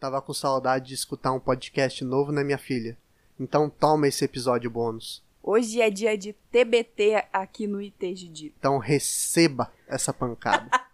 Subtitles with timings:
[0.00, 2.96] Tava com saudade de escutar um podcast novo, né, minha filha?
[3.38, 5.24] Então toma esse episódio bônus.
[5.42, 8.52] Hoje é dia de TBT aqui no ITGD.
[8.58, 10.70] Então receba essa pancada.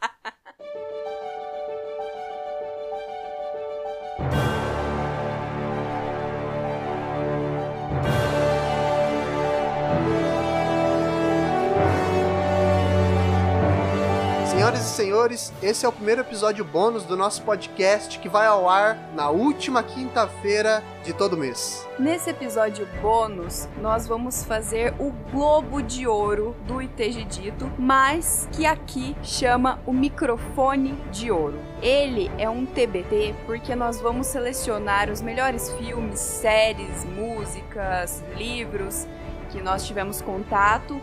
[15.04, 19.28] senhores, esse é o primeiro episódio bônus do nosso podcast que vai ao ar na
[19.28, 21.86] última quinta-feira de todo mês.
[21.98, 28.64] Nesse episódio bônus, nós vamos fazer o Globo de Ouro do ITG Dito, mas que
[28.64, 31.58] aqui chama o microfone de ouro.
[31.82, 39.06] Ele é um TBT porque nós vamos selecionar os melhores filmes, séries, músicas, livros
[39.50, 40.98] que nós tivemos contato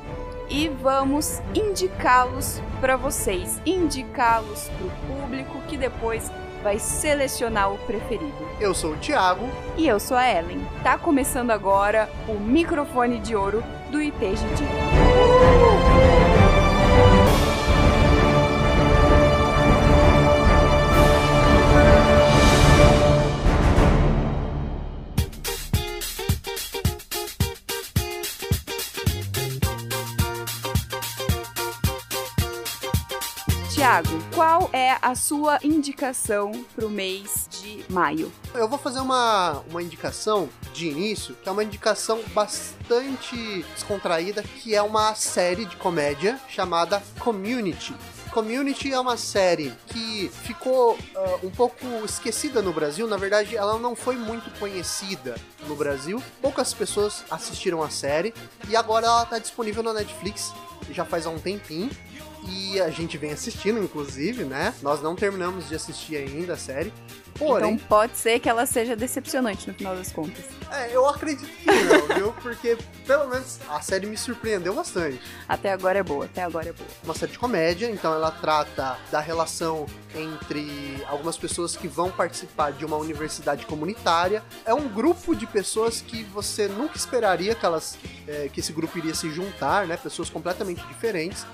[0.51, 6.29] e vamos indicá-los para vocês, indicá-los para o público que depois
[6.61, 8.47] vai selecionar o preferido.
[8.59, 10.63] Eu sou o Thiago E eu sou a Ellen.
[10.83, 14.63] Tá começando agora o microfone de ouro do ITGD.
[35.01, 38.31] A sua indicação pro mês de maio?
[38.53, 44.75] Eu vou fazer uma, uma indicação de início, que é uma indicação bastante descontraída, que
[44.75, 47.95] é uma série de comédia chamada Community.
[48.31, 53.05] Community é uma série que ficou ah, um pouco esquecida no Brasil.
[53.05, 55.35] Na verdade, ela não foi muito conhecida
[55.67, 56.23] no Brasil.
[56.41, 58.33] Poucas pessoas assistiram a série
[58.69, 60.53] e agora ela está disponível na Netflix
[60.89, 61.89] já faz há um tempinho.
[62.47, 64.73] E a gente vem assistindo, inclusive, né?
[64.81, 66.91] Nós não terminamos de assistir ainda a série.
[67.37, 70.43] Porém, Então pode ser que ela seja decepcionante no final das contas.
[70.71, 72.33] é, eu acredito que não, viu?
[72.41, 75.19] Porque pelo menos a série me surpreendeu bastante.
[75.47, 76.87] Até agora é boa, até agora é boa.
[77.03, 82.73] uma série de comédia, então ela trata da relação entre algumas pessoas que vão participar
[82.73, 84.43] de uma universidade comunitária.
[84.65, 87.97] É um grupo de pessoas que você nunca esperaria que elas
[88.27, 89.95] é, que esse grupo iria se juntar, né?
[89.97, 91.45] Pessoas completamente diferentes.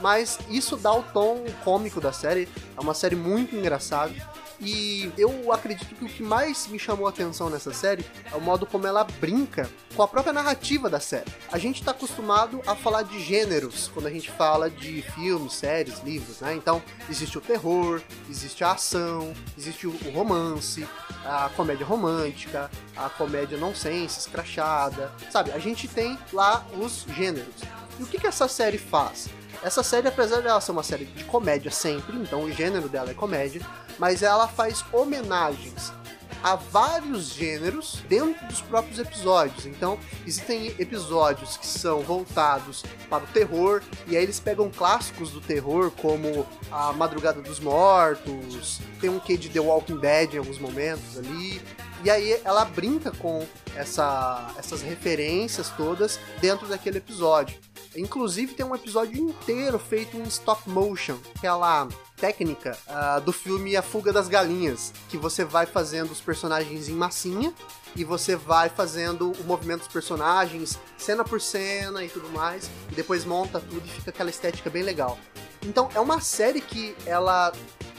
[0.00, 2.48] Mas isso dá o tom cômico da série.
[2.76, 4.12] É uma série muito engraçada.
[4.62, 8.40] E eu acredito que o que mais me chamou a atenção nessa série é o
[8.42, 11.32] modo como ela brinca com a própria narrativa da série.
[11.50, 16.00] A gente tá acostumado a falar de gêneros quando a gente fala de filmes, séries,
[16.04, 16.54] livros, né?
[16.54, 20.86] Então, existe o terror, existe a ação, existe o o romance,
[21.24, 25.52] a comédia romântica, a comédia nonsense, escrachada, sabe?
[25.52, 27.54] A gente tem lá os gêneros.
[27.98, 29.28] E o que, que essa série faz?
[29.62, 33.14] Essa série, apesar dela ser uma série de comédia sempre, então o gênero dela é
[33.14, 33.60] comédia,
[33.98, 35.92] mas ela faz homenagens
[36.42, 39.66] a vários gêneros dentro dos próprios episódios.
[39.66, 45.40] Então, existem episódios que são voltados para o terror, e aí eles pegam clássicos do
[45.42, 50.58] terror, como A Madrugada dos Mortos, tem um quê de The Walking Dead em alguns
[50.58, 51.60] momentos ali.
[52.02, 53.46] E aí ela brinca com
[53.76, 57.58] essa- essas referências todas dentro daquele episódio.
[57.96, 63.82] Inclusive tem um episódio inteiro feito em stop motion, aquela técnica ah, do filme A
[63.82, 67.52] Fuga das Galinhas, que você vai fazendo os personagens em massinha
[67.96, 72.94] e você vai fazendo o movimento dos personagens, cena por cena e tudo mais, e
[72.94, 75.18] depois monta tudo e fica aquela estética bem legal.
[75.66, 77.52] Então é uma série que ela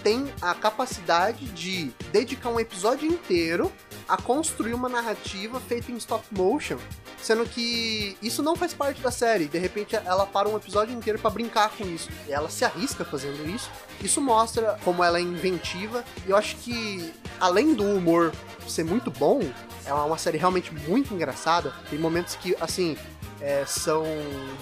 [0.03, 3.72] tem a capacidade de dedicar um episódio inteiro
[4.12, 6.78] a construir uma narrativa feita em stop motion,
[7.22, 9.46] sendo que isso não faz parte da série.
[9.46, 12.10] De repente ela para um episódio inteiro pra brincar com isso.
[12.28, 13.72] E ela se arrisca fazendo isso.
[14.02, 16.04] Isso mostra como ela é inventiva.
[16.28, 18.34] E eu acho que além do humor
[18.68, 19.40] ser muito bom,
[19.86, 21.74] é uma série realmente muito engraçada.
[21.90, 22.98] Tem momentos que assim
[23.40, 24.04] é, são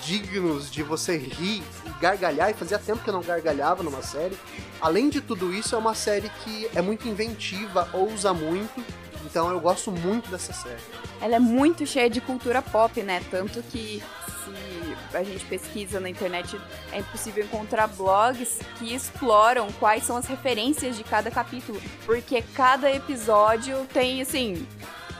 [0.04, 4.38] dignos de você rir e gargalhar, e fazia tempo que eu não gargalhava numa série.
[4.80, 8.86] Além de tudo isso, é uma série que é muito inventiva, ousa muito,
[9.26, 10.82] então eu gosto muito dessa série.
[11.22, 13.22] Ela é muito cheia de cultura pop, né?
[13.30, 14.02] Tanto que
[14.44, 16.60] se a gente pesquisa na internet,
[16.92, 21.82] é impossível encontrar blogs que exploram quais são as referências de cada capítulo.
[22.06, 24.66] Porque cada episódio tem, assim,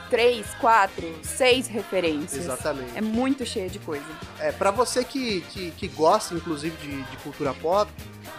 [0.08, 2.44] três, quatro, seis referências.
[2.44, 2.96] Exatamente.
[2.96, 4.04] É muito cheia de coisa.
[4.38, 7.90] É, para você que, que, que gosta, inclusive, de, de cultura pop,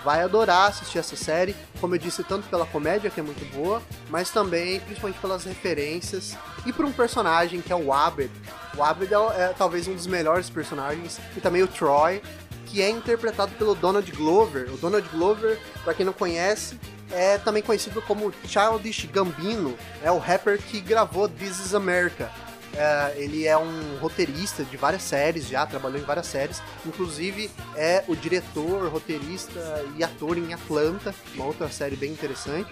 [0.04, 1.56] vai adorar assistir essa série.
[1.80, 6.38] Como eu disse, tanto pela comédia, que é muito boa, mas também, principalmente pelas referências,
[6.66, 8.32] e por um personagem que é o Abed.
[8.78, 12.22] O Abed é, é talvez um dos melhores personagens, e também o Troy,
[12.66, 14.72] que é interpretado pelo Donald Glover.
[14.74, 16.80] O Donald Glover, para quem não conhece,
[17.12, 22.32] é também conhecido como Childish Gambino, é o rapper que gravou This Is America.
[22.76, 26.62] É, ele é um roteirista de várias séries já, trabalhou em várias séries.
[26.86, 32.70] Inclusive é o diretor, roteirista e ator em Atlanta, uma outra série bem interessante.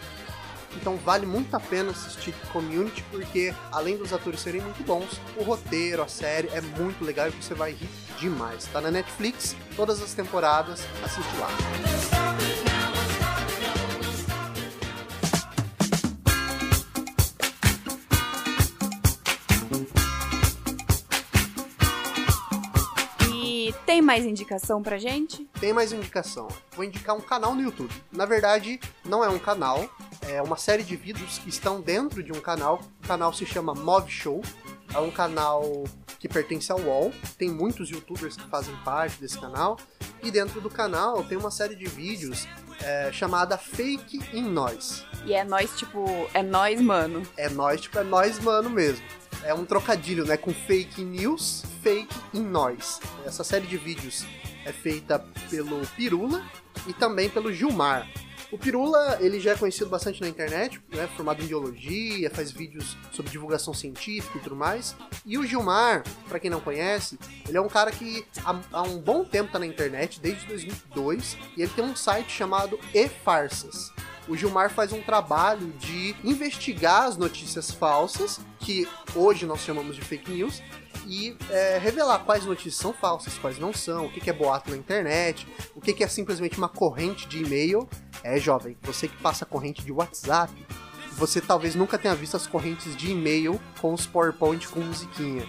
[0.75, 5.44] Então vale muito a pena assistir Community, porque além dos atores serem muito bons, o
[5.44, 8.66] roteiro, a série é muito legal e você vai rir demais.
[8.66, 12.58] Tá na Netflix, todas as temporadas, assiste lá.
[24.00, 25.46] Tem mais indicação pra gente?
[25.60, 26.48] Tem mais indicação.
[26.74, 27.94] Vou indicar um canal no YouTube.
[28.13, 29.90] Na verdade, não é um canal,
[30.25, 32.80] é uma série de vídeos que estão dentro de um canal.
[33.04, 34.42] O canal se chama Mov Show.
[34.94, 35.84] É um canal
[36.18, 37.12] que pertence ao UOL.
[37.38, 39.78] Tem muitos youtubers que fazem parte desse canal.
[40.24, 42.48] E dentro do canal tem uma série de vídeos
[42.81, 45.06] é, chamada Fake in Nós.
[45.25, 47.22] E é nós, tipo, é nós, mano.
[47.36, 49.04] É nós, tipo, é nós, mano mesmo.
[49.44, 50.38] É um trocadilho, né?
[50.38, 53.00] Com fake news, fake in nós.
[53.25, 54.25] Essa série de vídeos
[54.65, 55.19] é feita
[55.50, 56.44] pelo Pirula
[56.88, 58.07] e também pelo Gilmar.
[58.51, 61.07] O Pirula, ele já é conhecido bastante na internet, né?
[61.15, 64.95] Formado em biologia, faz vídeos sobre divulgação científica e tudo mais.
[65.24, 68.97] E o Gilmar, para quem não conhece, ele é um cara que há, há, um
[68.97, 73.91] bom tempo tá na internet, desde 2002, e ele tem um site chamado E-Farsas.
[74.29, 80.01] O Gilmar faz um trabalho de investigar as notícias falsas, que hoje nós chamamos de
[80.03, 80.61] fake news,
[81.07, 84.77] e é, revelar quais notícias são falsas, quais não são, o que, é boato na
[84.77, 87.89] internet, o que, que é simplesmente uma corrente de e-mail.
[88.23, 90.53] É, jovem, você que passa corrente de WhatsApp,
[91.13, 95.47] você talvez nunca tenha visto as correntes de e-mail com os PowerPoint com musiquinha.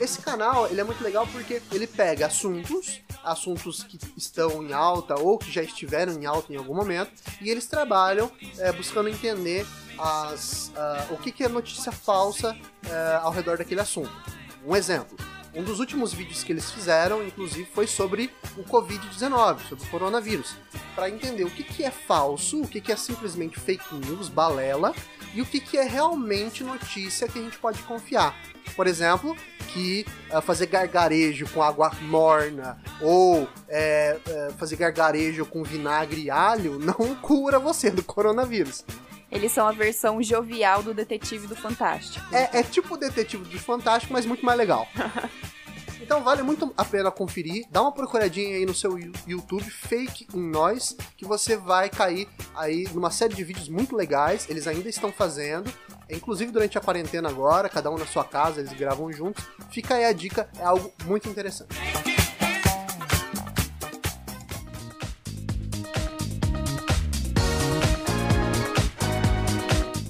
[0.00, 5.18] Esse canal ele é muito legal porque ele pega assuntos, assuntos que estão em alta
[5.18, 9.66] ou que já estiveram em alta em algum momento, e eles trabalham é, buscando entender
[9.98, 14.12] as, uh, o que, que é notícia falsa uh, ao redor daquele assunto.
[14.64, 15.16] Um exemplo.
[15.54, 20.54] Um dos últimos vídeos que eles fizeram, inclusive, foi sobre o Covid-19, sobre o coronavírus,
[20.94, 24.94] para entender o que, que é falso, o que, que é simplesmente fake news, balela,
[25.34, 28.36] e o que, que é realmente notícia que a gente pode confiar.
[28.74, 29.36] Por exemplo,
[29.68, 36.30] que uh, fazer gargarejo com água morna ou é, é, fazer gargarejo com vinagre e
[36.30, 38.84] alho não cura você do coronavírus.
[39.30, 42.24] Eles são a versão jovial do Detetive do Fantástico.
[42.34, 44.88] É, é tipo o Detetive do Fantástico, mas muito mais legal.
[46.08, 47.66] Então vale muito a pena conferir.
[47.70, 52.26] Dá uma procuradinha aí no seu YouTube, Fake em Nós, que você vai cair
[52.56, 54.48] aí numa série de vídeos muito legais.
[54.48, 55.70] Eles ainda estão fazendo.
[56.08, 59.44] Inclusive durante a quarentena agora, cada um na sua casa, eles gravam juntos.
[59.70, 61.76] Fica aí a dica, é algo muito interessante.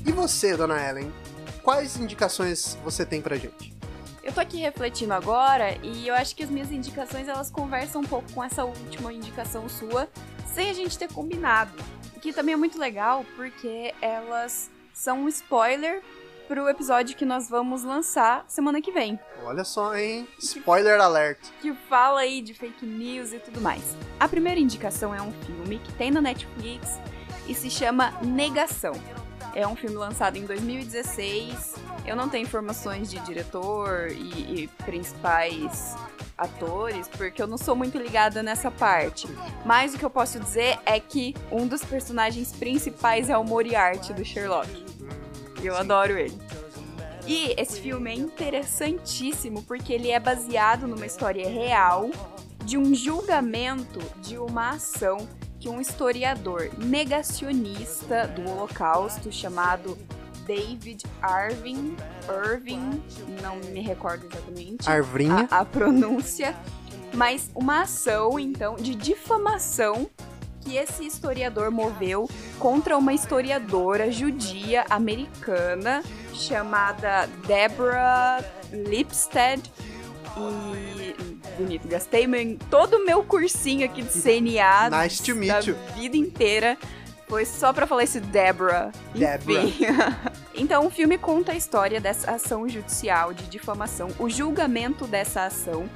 [0.06, 1.12] E você, dona Ellen,
[1.64, 3.77] quais indicações você tem pra gente?
[4.28, 8.04] Eu tô aqui refletindo agora e eu acho que as minhas indicações elas conversam um
[8.04, 10.06] pouco com essa última indicação sua,
[10.52, 11.72] sem a gente ter combinado.
[12.20, 16.02] Que também é muito legal porque elas são um spoiler
[16.46, 19.19] pro episódio que nós vamos lançar semana que vem.
[19.44, 20.28] Olha só, hein?
[20.38, 21.38] Spoiler alert.
[21.62, 23.96] Que fala aí de fake news e tudo mais.
[24.20, 27.00] A primeira indicação é um filme que tem na Netflix
[27.46, 28.92] e se chama Negação.
[29.54, 31.74] É um filme lançado em 2016.
[32.06, 35.96] Eu não tenho informações de diretor e, e principais
[36.37, 39.26] atores, porque eu não sou muito ligada nessa parte.
[39.64, 44.12] Mas o que eu posso dizer é que um dos personagens principais é o Moriarty
[44.12, 44.87] do Sherlock.
[45.62, 46.38] Eu adoro ele.
[47.26, 52.08] E esse filme é interessantíssimo porque ele é baseado numa história real
[52.64, 59.98] de um julgamento de uma ação que um historiador negacionista do Holocausto chamado
[60.46, 61.94] David Arvin,
[62.28, 63.02] Irving,
[63.42, 65.46] não me recordo exatamente Arvrinha.
[65.50, 66.56] A, a pronúncia,
[67.12, 70.08] mas uma ação então de difamação
[70.60, 79.62] que esse historiador moveu contra uma historiadora judia americana chamada Deborah Lipstead
[80.36, 80.98] e
[81.58, 81.88] bonito.
[81.88, 85.76] Gastei meu, todo o meu cursinho aqui de CNA nice to meet da you.
[85.94, 86.78] vida inteira.
[87.26, 88.90] Foi só pra falar esse Deborah.
[89.14, 89.74] Enfim.
[90.54, 95.86] então, o filme conta a história dessa ação judicial de difamação, o julgamento dessa ação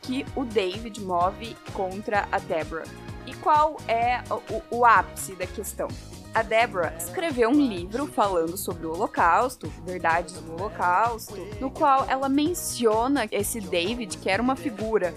[0.00, 2.86] que o David move contra a Deborah.
[3.26, 5.88] E qual é o, o ápice da questão?
[6.34, 12.28] A Deborah escreveu um livro falando sobre o Holocausto, verdades do Holocausto, no qual ela
[12.28, 15.14] menciona esse David, que era uma figura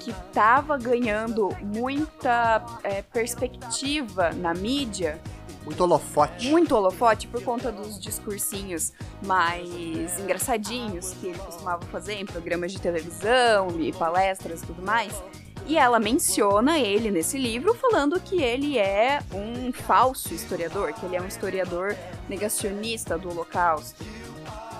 [0.00, 5.20] que estava ganhando muita é, perspectiva na mídia.
[5.64, 6.50] Muito holofote.
[6.50, 8.92] Muito holofote por conta dos discursinhos
[9.24, 15.22] mais engraçadinhos que ele costumava fazer em programas de televisão e palestras e tudo mais.
[15.66, 21.16] E ela menciona ele nesse livro falando que ele é um falso historiador, que ele
[21.16, 21.96] é um historiador
[22.28, 24.04] negacionista do Holocausto.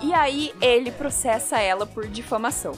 [0.01, 2.73] E aí ele processa ela por difamação.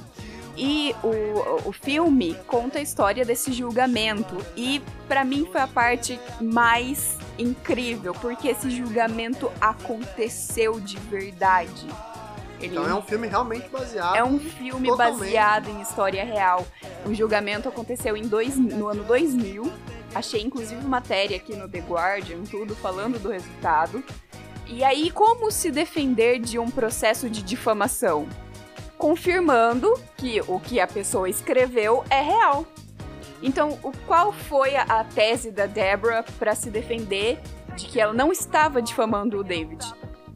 [0.55, 4.37] E o, o filme conta a história desse julgamento.
[4.55, 11.87] E para mim foi a parte mais incrível, porque esse julgamento aconteceu de verdade.
[12.59, 14.15] Ele então é um filme realmente baseado.
[14.15, 15.19] É um filme totalmente.
[15.19, 16.65] baseado em história real.
[17.05, 19.71] O julgamento aconteceu em dois, no ano 2000.
[20.15, 24.03] Achei inclusive matéria aqui no The Guardian, tudo falando do resultado.
[24.65, 28.27] E aí, como se defender de um processo de difamação?
[28.97, 32.65] Confirmando que o que a pessoa escreveu é real.
[33.41, 37.39] Então, o, qual foi a, a tese da Deborah para se defender
[37.75, 39.85] de que ela não estava difamando o David?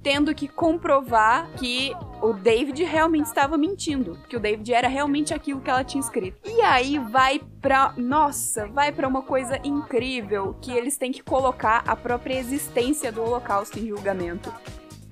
[0.03, 5.61] Tendo que comprovar que o David realmente estava mentindo, que o David era realmente aquilo
[5.61, 6.37] que ela tinha escrito.
[6.45, 11.83] E aí vai pra, nossa, vai para uma coisa incrível que eles têm que colocar
[11.87, 14.53] a própria existência do Holocausto em julgamento.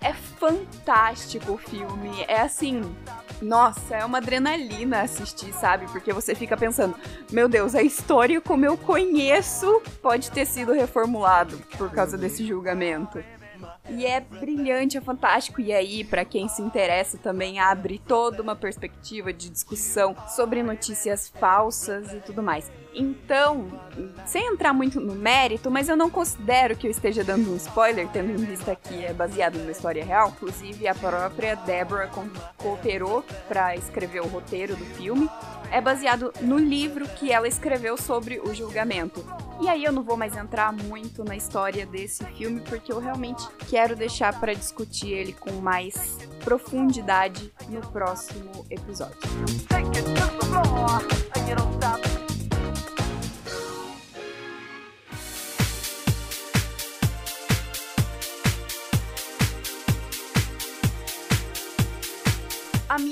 [0.02, 2.82] É fantástico o filme, é assim,
[3.42, 5.88] nossa, é uma adrenalina assistir, sabe?
[5.92, 6.96] Porque você fica pensando,
[7.32, 13.22] meu Deus, a história como eu conheço pode ter sido reformulado por causa desse julgamento.
[13.90, 15.62] E é brilhante, é fantástico.
[15.62, 21.28] E aí, para quem se interessa, também abre toda uma perspectiva de discussão sobre notícias
[21.28, 22.72] falsas e tudo mais.
[22.94, 23.68] Então,
[24.26, 28.08] sem entrar muito no mérito, mas eu não considero que eu esteja dando um spoiler,
[28.10, 30.30] tendo em vista que é baseado numa história real.
[30.30, 32.10] Inclusive, a própria Deborah
[32.58, 35.30] cooperou para escrever o roteiro do filme
[35.72, 39.26] é baseado no livro que ela escreveu sobre o julgamento.
[39.62, 43.46] E aí eu não vou mais entrar muito na história desse filme porque eu realmente
[43.68, 49.18] quero deixar para discutir ele com mais profundidade no próximo episódio.
[51.84, 52.09] A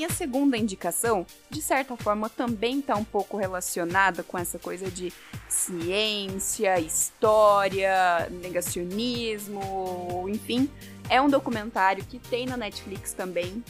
[0.08, 5.12] minha segunda indicação, de certa forma, também está um pouco relacionada com essa coisa de
[5.50, 10.70] ciência, história, negacionismo, enfim.
[11.10, 13.64] É um documentário que tem na Netflix também.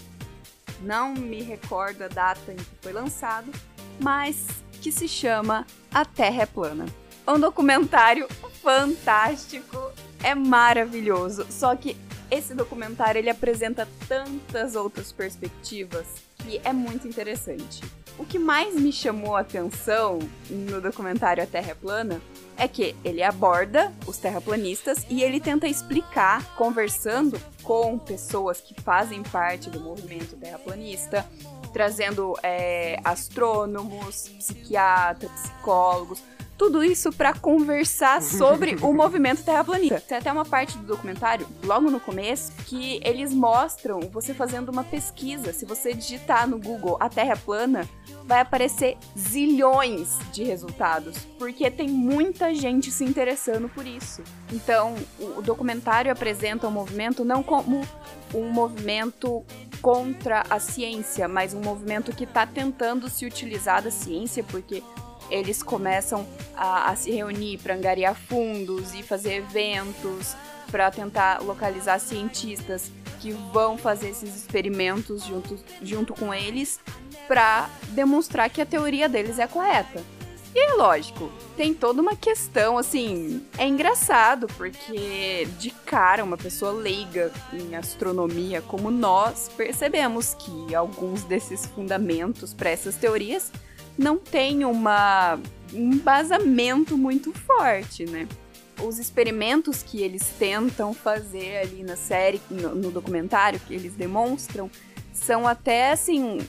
[0.81, 3.51] Não me recordo a data em que foi lançado,
[3.99, 4.45] mas
[4.79, 6.85] que se chama A Terra é Plana.
[7.27, 8.27] Um documentário
[8.61, 9.91] fantástico,
[10.23, 11.97] é maravilhoso, só que
[12.29, 16.26] esse documentário ele apresenta tantas outras perspectivas
[16.63, 17.83] é muito interessante.
[18.17, 22.21] O que mais me chamou a atenção no documentário A Terra é Plana
[22.57, 29.21] é que ele aborda os terraplanistas e ele tenta explicar, conversando com pessoas que fazem
[29.21, 31.23] parte do movimento terraplanista,
[31.71, 36.23] trazendo é, astrônomos, psiquiatras, psicólogos,
[36.57, 40.01] tudo isso para conversar sobre o movimento terraplanista.
[40.01, 44.83] Tem até uma parte do documentário, logo no começo, que eles mostram você fazendo uma
[44.83, 45.53] pesquisa.
[45.53, 47.87] Se você digitar no Google a Terra plana,
[48.25, 54.21] vai aparecer zilhões de resultados, porque tem muita gente se interessando por isso.
[54.51, 54.95] Então,
[55.37, 57.87] o documentário apresenta o movimento não como
[58.33, 59.45] um movimento
[59.81, 64.83] contra a ciência, mas um movimento que está tentando se utilizar da ciência, porque
[65.29, 70.35] eles começam a, a se reunir para angariar fundos e fazer eventos
[70.71, 76.79] para tentar localizar cientistas que vão fazer esses experimentos junto, junto com eles
[77.27, 80.03] para demonstrar que a teoria deles é correta.
[80.55, 83.45] E é lógico, tem toda uma questão assim.
[83.57, 91.23] É engraçado, porque de cara, uma pessoa leiga em astronomia como nós, percebemos que alguns
[91.23, 93.51] desses fundamentos para essas teorias
[93.97, 95.39] não tem uma,
[95.73, 98.27] um embasamento muito forte, né?
[98.83, 104.69] Os experimentos que eles tentam fazer ali na série, no, no documentário, que eles demonstram,
[105.11, 106.39] são até assim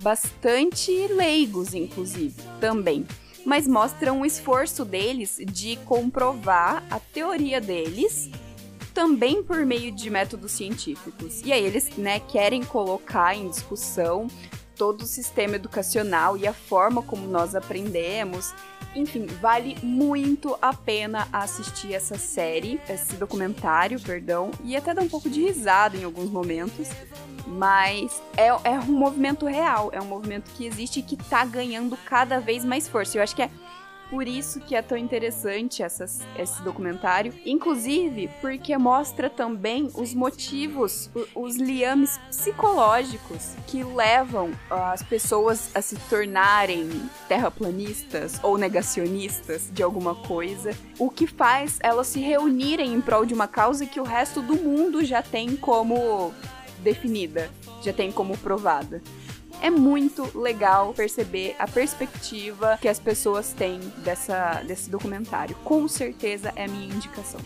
[0.00, 3.04] bastante leigos, inclusive, também.
[3.44, 8.30] Mas mostram o esforço deles de comprovar a teoria deles
[8.92, 11.42] também por meio de métodos científicos.
[11.44, 14.26] E aí eles, né, querem colocar em discussão
[14.76, 18.54] todo o sistema educacional e a forma como nós aprendemos.
[18.94, 25.08] Enfim, vale muito a pena assistir essa série, esse documentário, perdão, e até dar um
[25.08, 26.88] pouco de risada em alguns momentos.
[27.46, 31.96] Mas é, é um movimento real, é um movimento que existe e que tá ganhando
[32.06, 33.18] cada vez mais força.
[33.18, 33.50] Eu acho que é
[34.10, 37.32] por isso que é tão interessante essas, esse documentário.
[37.44, 45.96] Inclusive, porque mostra também os motivos, os liames psicológicos que levam as pessoas a se
[46.08, 46.88] tornarem
[47.28, 50.76] terraplanistas ou negacionistas de alguma coisa.
[50.98, 54.56] O que faz elas se reunirem em prol de uma causa que o resto do
[54.56, 56.32] mundo já tem como
[56.82, 57.50] definida,
[57.82, 59.02] já tem como provada
[59.62, 65.56] é muito legal perceber a perspectiva que as pessoas têm dessa, desse documentário.
[65.64, 67.40] Com certeza é a minha indicação.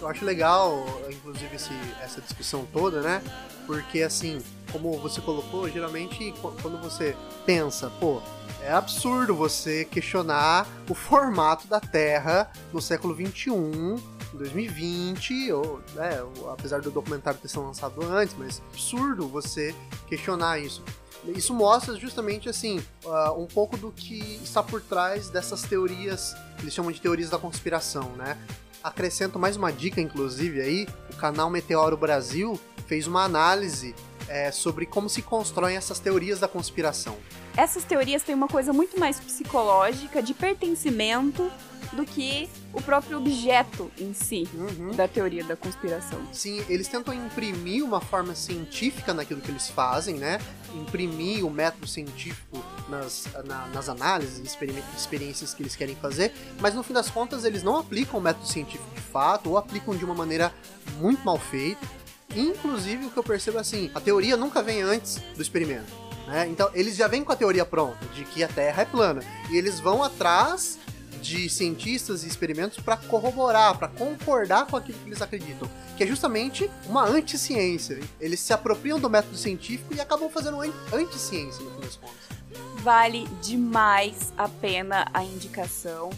[0.00, 3.22] Eu acho legal, inclusive, esse, essa discussão toda, né?
[3.66, 4.42] Porque, assim,
[4.72, 7.16] como você colocou, geralmente quando você
[7.46, 8.20] pensa, pô,
[8.62, 13.96] é absurdo você questionar o formato da Terra no século 21
[14.34, 16.20] em 2020, ou, né,
[16.52, 19.74] apesar do documentário ter sido lançado antes, mas é absurdo você
[20.08, 20.82] questionar isso.
[21.24, 26.74] Isso mostra justamente assim uh, um pouco do que está por trás dessas teorias, eles
[26.74, 28.36] chamam de teorias da conspiração, né?
[28.82, 33.94] Acrescento mais uma dica, inclusive, aí, o canal Meteoro Brasil fez uma análise
[34.32, 37.18] é, sobre como se constroem essas teorias da conspiração.
[37.54, 41.52] Essas teorias têm uma coisa muito mais psicológica, de pertencimento,
[41.92, 44.92] do que o próprio objeto em si uhum.
[44.92, 46.18] da teoria da conspiração.
[46.32, 50.38] Sim, eles tentam imprimir uma forma científica naquilo que eles fazem, né?
[50.74, 54.56] Imprimir o método científico nas, na, nas análises,
[54.96, 58.46] experiências que eles querem fazer, mas no fim das contas eles não aplicam o método
[58.46, 60.50] científico de fato, ou aplicam de uma maneira
[60.98, 61.86] muito mal feita.
[62.34, 65.92] Inclusive, o que eu percebo é assim, a teoria nunca vem antes do experimento.
[66.26, 66.48] Né?
[66.48, 69.22] Então, eles já vêm com a teoria pronta, de que a Terra é plana.
[69.50, 70.78] E eles vão atrás
[71.20, 76.06] de cientistas e experimentos para corroborar, para concordar com aquilo que eles acreditam, que é
[76.06, 78.00] justamente uma anticiência.
[78.20, 80.60] Eles se apropriam do método científico e acabam fazendo
[80.92, 82.32] anticiência no fim das contas.
[82.76, 86.10] Vale demais a pena a indicação.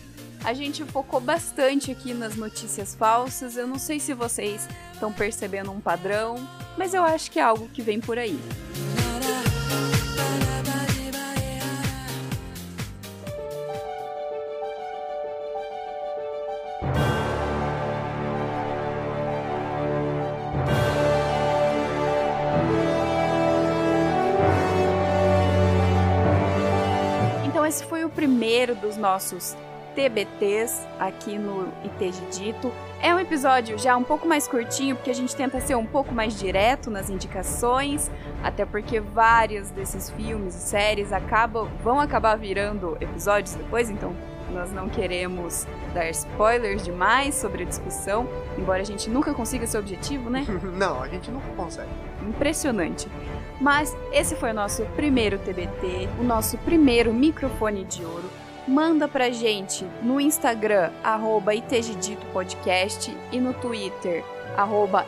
[0.45, 3.57] A gente focou bastante aqui nas notícias falsas.
[3.57, 6.37] Eu não sei se vocês estão percebendo um padrão,
[6.77, 8.39] mas eu acho que é algo que vem por aí.
[27.75, 29.57] esse foi o primeiro dos nossos
[29.95, 32.73] TBTs aqui no ITG Dito.
[33.01, 36.15] É um episódio já um pouco mais curtinho, porque a gente tenta ser um pouco
[36.15, 38.11] mais direto nas indicações,
[38.43, 44.15] até porque vários desses filmes e séries acabam, vão acabar virando episódios depois, então
[44.53, 48.27] nós não queremos dar spoilers demais sobre a discussão,
[48.57, 50.47] embora a gente nunca consiga esse objetivo, né?
[50.77, 51.91] não, a gente nunca consegue.
[52.23, 53.09] Impressionante.
[53.61, 58.44] Mas esse foi o nosso primeiro TBT, o nosso primeiro microfone de ouro.
[58.67, 61.53] Manda pra gente no Instagram, arroba
[62.33, 64.25] Podcast e no Twitter,
[64.57, 65.05] arroba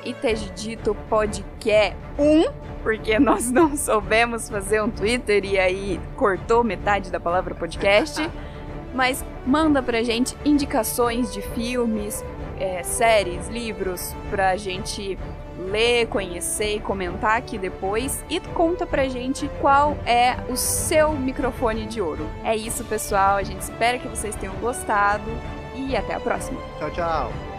[1.08, 7.54] Podcast 1, porque nós não soubemos fazer um Twitter e aí cortou metade da palavra
[7.54, 8.30] podcast.
[8.94, 12.22] Mas manda pra gente indicações de filmes,
[12.58, 15.18] é, séries, livros, pra gente
[15.58, 18.24] ler, conhecer e comentar aqui depois.
[18.28, 22.28] E conta pra gente qual é o seu microfone de ouro.
[22.44, 23.36] É isso, pessoal.
[23.36, 25.30] A gente espera que vocês tenham gostado
[25.74, 26.60] e até a próxima.
[26.78, 27.55] Tchau, tchau.